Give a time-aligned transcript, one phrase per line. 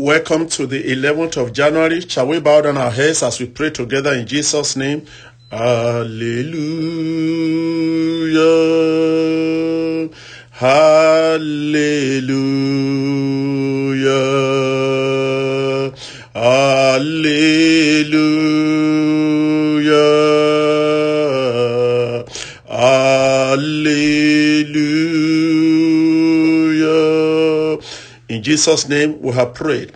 [0.00, 2.00] Welcome to the 11th of January.
[2.02, 5.04] Shall we bow down our heads as we pray together in Jesus' name?
[5.50, 6.54] Hallelujah.
[10.52, 11.48] Hallelujah.
[16.32, 17.48] Hallelujah.
[28.28, 29.92] In Jesus' name we have prayed.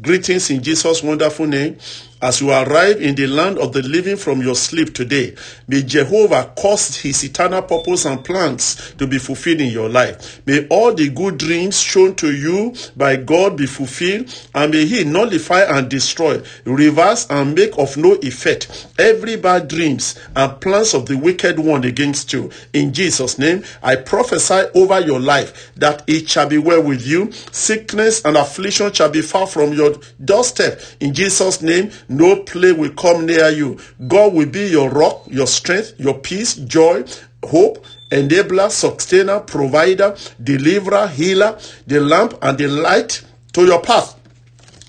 [0.00, 1.78] Greetings in Jesus' wonderful name.
[2.22, 5.34] As you arrive in the land of the living from your sleep today,
[5.66, 10.42] may Jehovah cause his eternal purpose and plans to be fulfilled in your life.
[10.46, 15.04] May all the good dreams shown to you by God be fulfilled, and may he
[15.04, 21.06] nullify and destroy, reverse and make of no effect every bad dreams and plans of
[21.06, 22.50] the wicked one against you.
[22.74, 27.32] In Jesus' name, I prophesy over your life that it shall be well with you.
[27.32, 30.80] Sickness and affliction shall be far from your doorstep.
[31.00, 33.78] In Jesus' name, no plague will come near you.
[34.08, 37.04] God will be your rock, your strength, your peace, joy,
[37.44, 44.16] hope, enabler, sustainer, provider, deliverer, healer, the lamp and the light to your path.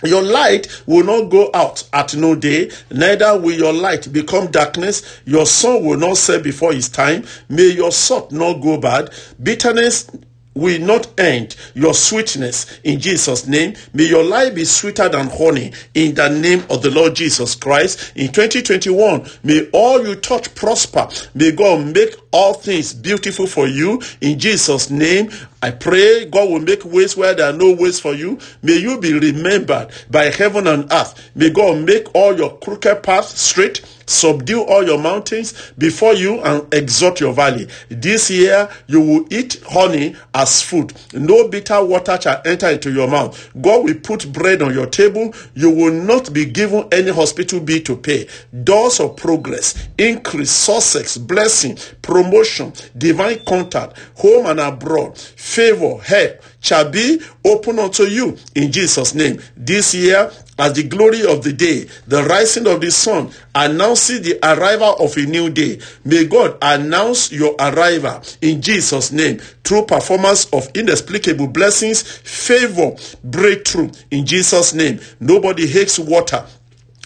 [0.03, 5.21] Your light will not go out at no day, neither will your light become darkness.
[5.25, 7.23] Your sun will not set before his time.
[7.49, 9.11] May your salt not go bad.
[9.43, 10.09] Bitterness
[10.53, 13.75] will not end your sweetness in Jesus' name.
[13.93, 18.11] May your life be sweeter than honey in the name of the Lord Jesus Christ.
[18.15, 21.07] In 2021, may all you touch prosper.
[21.33, 25.31] May God make all things beautiful for you in Jesus' name.
[25.63, 28.39] I pray God will make ways where there are no ways for you.
[28.63, 31.29] May you be remembered by heaven and earth.
[31.35, 36.73] May God make all your crooked paths straight, subdue all your mountains before you, and
[36.73, 37.67] exalt your valley.
[37.89, 40.93] This year you will eat honey as food.
[41.13, 43.51] No bitter water shall enter into your mouth.
[43.61, 45.31] God will put bread on your table.
[45.53, 48.27] You will not be given any hospital bill to pay.
[48.63, 55.17] Doors of progress, increase, success, blessing, promotion, divine contact, home and abroad,
[55.51, 59.41] favor, help shall be open unto you in Jesus' name.
[59.57, 64.37] This year, as the glory of the day, the rising of the sun announces the
[64.43, 65.79] arrival of a new day.
[66.05, 73.91] May God announce your arrival in Jesus' name through performance of inexplicable blessings, favor, breakthrough
[74.11, 74.99] in Jesus' name.
[75.19, 76.45] Nobody hates water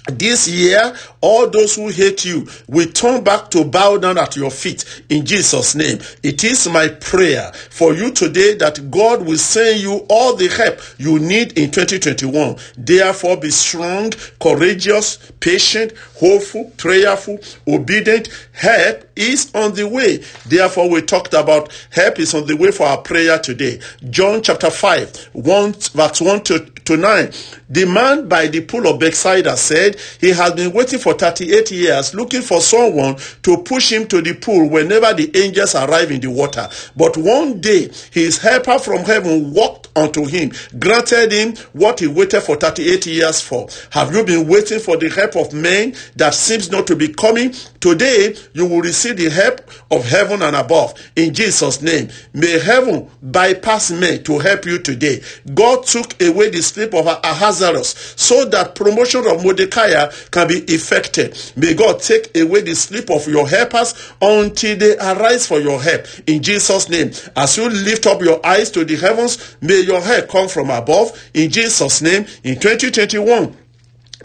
[0.08, 4.52] this year, all those who hate you will turn back to bow down at your
[4.52, 6.00] feet in Jesus' name.
[6.22, 10.80] It is my prayer for you today that God will send you all the help
[10.98, 12.58] you need in 2021.
[12.78, 18.30] Therefore, be strong, courageous, patient, hopeful, prayerful, obedient.
[18.52, 20.18] Help is on the way.
[20.46, 23.80] Therefore, we talked about help is on the way for our prayer today.
[24.10, 27.32] John chapter 5, 1, verse 1 to, to 9.
[27.70, 32.14] The man by the pool of Bethsaida said he has been waiting for 38 years
[32.14, 36.30] looking for someone to push him to the pool whenever the angels arrive in the
[36.30, 36.70] water.
[36.96, 42.42] But one day his helper from heaven walked unto him, granted him what he waited
[42.42, 43.68] for 38 years for.
[43.92, 47.54] Have you been waiting for the help of men that seems not to be coming?
[47.80, 52.10] Today you will receive the help of heaven and above in Jesus' name.
[52.34, 55.22] May heaven bypass men to help you today.
[55.54, 61.38] God took away the sleep of Ahasuerus so that promotion of Mordecai can be effected.
[61.56, 66.06] May God take away the sleep of your helpers until they arise for your help
[66.28, 67.12] in Jesus' name.
[67.38, 71.18] As you lift up your eyes to the heavens, may your help come from above
[71.34, 73.65] in Jesus' name in 2021.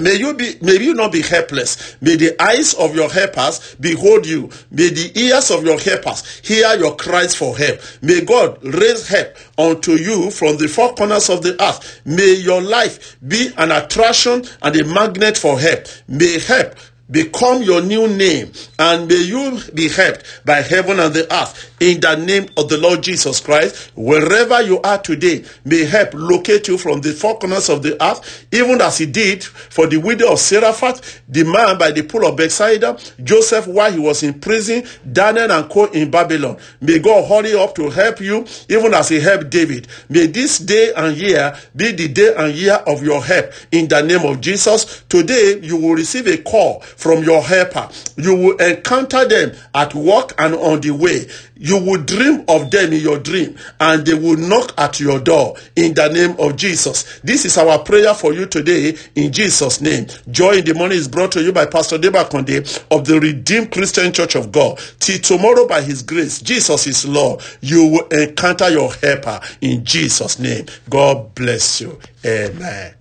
[0.01, 1.97] May you be may you not be helpless.
[2.01, 4.51] May the eyes of your helpers behold you.
[4.71, 7.81] May the ears of your helpers hear your cries for help.
[8.01, 12.01] May God raise help unto you from the four corners of the earth.
[12.07, 15.87] May your life be an attraction and a magnet for help.
[16.09, 16.75] May help
[17.11, 22.01] become your new name and may you be helped by heaven and the earth in
[22.01, 23.91] the name of the Lord Jesus Christ.
[23.95, 28.47] Wherever you are today, may help locate you from the four corners of the earth,
[28.53, 32.37] even as he did for the widow of Zarephath, the man by the pool of
[32.37, 36.59] Bethsaida, Joseph while he was in prison, Daniel and Co in Babylon.
[36.81, 39.89] May God hurry up to help you, even as he helped David.
[40.09, 44.03] May this day and year be the day and year of your help in the
[44.03, 45.03] name of Jesus.
[45.09, 47.89] Today, you will receive a call from your helper.
[48.17, 51.27] You will encounter them at work and on the way.
[51.57, 55.57] You will dream of them in your dream and they will knock at your door
[55.77, 57.21] in the name of Jesus.
[57.21, 60.07] This is our prayer for you today in Jesus' name.
[60.31, 63.73] Joy in the morning is brought to you by Pastor Deba Konde of the Redeemed
[63.73, 64.79] Christian Church of God.
[64.99, 67.43] Till tomorrow by his grace, Jesus is Lord.
[67.63, 70.67] You will encounter your helper in Jesus' name.
[70.89, 71.99] God bless you.
[72.25, 73.00] Amen.